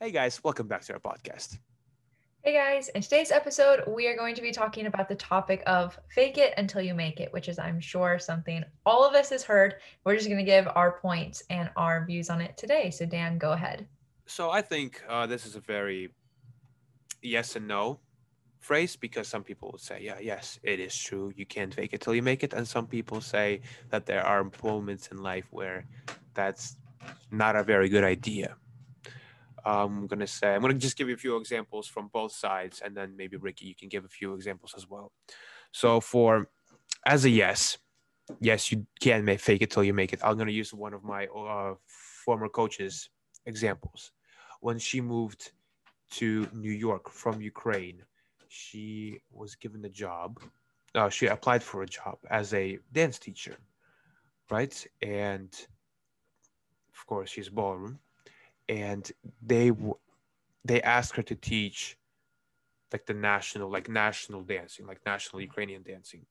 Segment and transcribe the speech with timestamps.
[0.00, 1.58] Hey guys, welcome back to our podcast.
[2.44, 5.98] Hey guys, in today's episode, we are going to be talking about the topic of
[6.14, 9.42] fake it until you make it, which is, I'm sure, something all of us has
[9.42, 9.74] heard.
[10.04, 12.92] We're just going to give our points and our views on it today.
[12.92, 13.88] So, Dan, go ahead.
[14.26, 16.10] So, I think uh, this is a very
[17.20, 17.98] yes and no
[18.60, 21.32] phrase because some people would say, yeah, yes, it is true.
[21.34, 22.52] You can't fake it till you make it.
[22.52, 25.86] And some people say that there are moments in life where
[26.34, 26.76] that's
[27.32, 28.54] not a very good idea.
[29.68, 32.96] I'm gonna say I'm gonna just give you a few examples from both sides, and
[32.96, 35.12] then maybe Ricky, you can give a few examples as well.
[35.72, 36.48] So for
[37.04, 37.76] as a yes,
[38.40, 40.20] yes, you can make fake it till you make it.
[40.24, 41.74] I'm gonna use one of my uh,
[42.24, 43.10] former coaches
[43.44, 44.12] examples.
[44.60, 45.52] When she moved
[46.12, 48.02] to New York from Ukraine,
[48.48, 50.40] she was given a job.
[50.94, 53.56] Uh, she applied for a job as a dance teacher,
[54.50, 54.86] right?
[55.02, 55.50] And
[56.94, 57.98] of course, she's ballroom
[58.68, 59.10] and
[59.42, 59.72] they
[60.64, 61.96] they asked her to teach
[62.92, 66.26] like the national like national dancing like national ukrainian dancing.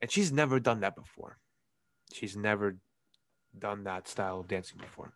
[0.00, 1.38] And she's never done that before.
[2.12, 2.76] She's never
[3.58, 5.12] done that style of dancing before.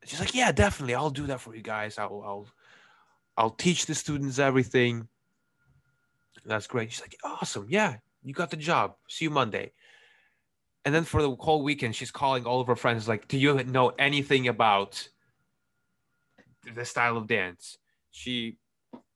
[0.00, 1.98] And she's like yeah definitely i'll do that for you guys.
[1.98, 2.48] I'll i'll
[3.36, 5.08] i'll teach the students everything.
[6.42, 6.92] And that's great.
[6.92, 7.66] She's like awesome.
[7.68, 8.96] Yeah you got the job.
[9.08, 9.72] See you monday.
[10.84, 13.62] And then for the whole weekend she's calling all of her friends like do you
[13.64, 15.08] know anything about
[16.74, 17.78] the style of dance.
[18.10, 18.58] She,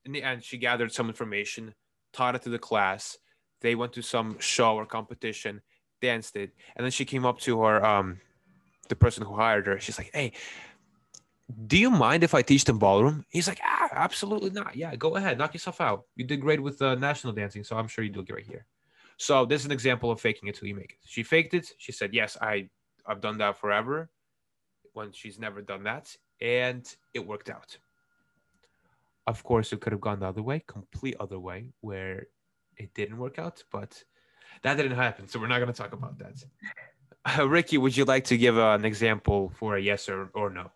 [0.04, 1.74] in the end, she gathered some information,
[2.12, 3.16] taught it to the class.
[3.60, 5.62] They went to some show or competition,
[6.00, 8.20] danced it, and then she came up to her, um,
[8.88, 9.78] the person who hired her.
[9.78, 10.32] She's like, "Hey,
[11.66, 14.76] do you mind if I teach them ballroom?" He's like, "Ah, absolutely not.
[14.76, 16.06] Yeah, go ahead, knock yourself out.
[16.16, 18.66] You did great with uh, national dancing, so I'm sure you do great here."
[19.16, 20.98] So this is an example of faking it till you make it.
[21.04, 21.72] She faked it.
[21.78, 22.68] She said, "Yes, I,
[23.06, 24.10] I've done that forever,"
[24.94, 27.76] when she's never done that, and it worked out.
[29.26, 32.26] Of course, it could have gone the other way, complete other way, where
[32.76, 34.02] it didn't work out, but
[34.62, 35.28] that didn't happen.
[35.28, 36.44] So we're not going to talk about that.
[37.38, 40.50] Uh, Ricky, would you like to give uh, an example for a yes or, or
[40.50, 40.70] no?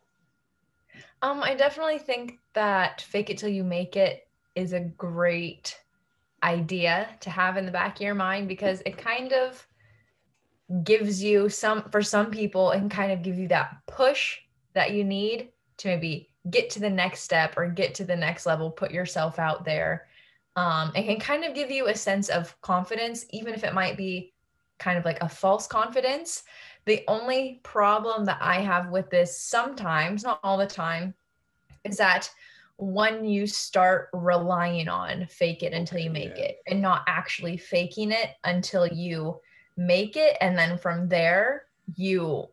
[1.22, 5.78] Um, I definitely think that fake it till you make it is a great
[6.42, 9.66] idea to have in the back of your mind because it kind of
[10.82, 14.38] gives you some for some people and kind of give you that push
[14.74, 15.48] that you need
[15.78, 19.38] to maybe get to the next step or get to the next level, put yourself
[19.38, 20.06] out there.
[20.56, 23.96] Um, it can kind of give you a sense of confidence, even if it might
[23.96, 24.32] be
[24.78, 26.44] kind of like a false confidence.
[26.84, 31.14] The only problem that I have with this sometimes, not all the time,
[31.84, 32.30] is that
[32.76, 36.44] when you start relying on fake it until you make yeah.
[36.44, 39.41] it and not actually faking it until you
[39.76, 40.36] make it.
[40.41, 42.48] And then from there, you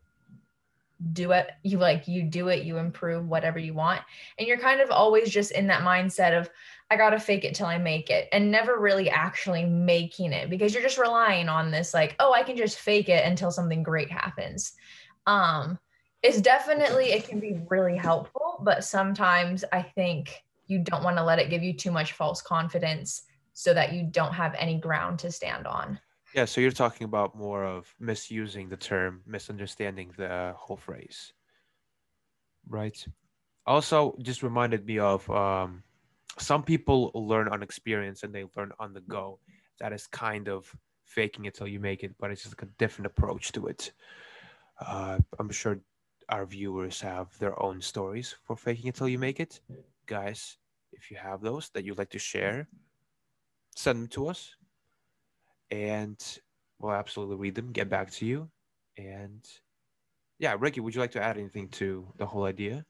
[1.13, 4.01] do it you like you do it you improve whatever you want.
[4.37, 6.49] And you're kind of always just in that mindset of
[6.89, 10.73] i gotta fake it till i make it and never really actually making it because
[10.73, 14.11] you're just relying on this like oh i can just fake it until something great
[14.11, 14.73] happens.
[15.27, 15.79] Um
[16.23, 21.23] it's definitely it can be really helpful but sometimes i think you don't want to
[21.23, 23.23] let it give you too much false confidence
[23.53, 25.99] so that you don't have any ground to stand on
[26.33, 31.33] yeah, so you're talking about more of misusing the term, misunderstanding the whole phrase.
[32.67, 33.05] Right.
[33.65, 35.83] Also, just reminded me of um,
[36.37, 39.39] some people learn on experience and they learn on the go.
[39.79, 42.73] That is kind of faking it till you make it, but it's just like a
[42.77, 43.91] different approach to it.
[44.79, 45.79] Uh, I'm sure
[46.29, 49.59] our viewers have their own stories for faking it till you make it.
[50.05, 50.57] Guys,
[50.93, 52.67] if you have those that you'd like to share,
[53.75, 54.55] send them to us
[55.71, 56.39] and
[56.79, 58.49] we'll absolutely read them, get back to you.
[58.97, 59.43] And
[60.39, 62.85] yeah, Ricky, would you like to add anything to the whole idea?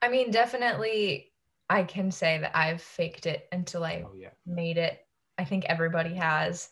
[0.00, 1.32] I mean, definitely,
[1.68, 4.30] I can say that I've faked it until I oh, yeah.
[4.46, 5.04] made it.
[5.38, 6.70] I think everybody has.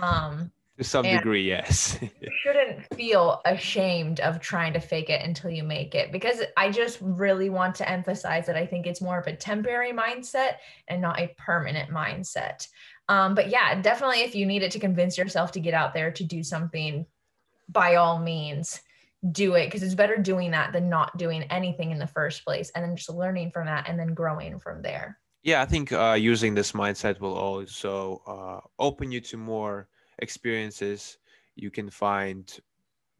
[0.00, 1.98] Um, to some degree, yes.
[2.00, 6.70] you shouldn't feel ashamed of trying to fake it until you make it because I
[6.70, 10.54] just really want to emphasize that I think it's more of a temporary mindset
[10.86, 12.68] and not a permanent mindset.
[13.08, 16.24] Um, but yeah, definitely if you needed to convince yourself to get out there to
[16.24, 17.06] do something,
[17.68, 18.80] by all means,
[19.32, 22.70] do it because it's better doing that than not doing anything in the first place
[22.74, 25.18] and then just learning from that and then growing from there.
[25.42, 29.88] Yeah, I think uh, using this mindset will also uh, open you to more
[30.18, 31.18] experiences.
[31.56, 32.52] You can find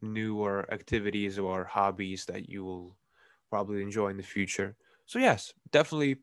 [0.01, 2.95] newer activities or hobbies that you will
[3.49, 4.75] probably enjoy in the future.
[5.05, 6.17] So, yes, definitely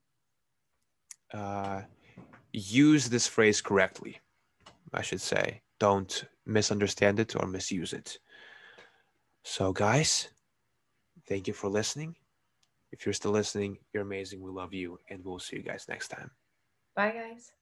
[1.33, 1.83] uh,
[2.53, 4.21] use this phrase correctly,
[4.95, 5.63] I should say.
[5.79, 8.19] Don't misunderstand it or misuse it.
[9.43, 10.29] So, guys,
[11.29, 12.17] thank you for listening.
[12.93, 14.41] If you're still listening, you're amazing.
[14.41, 16.31] We love you, and we'll see you guys next time.
[16.95, 17.53] Bye, guys.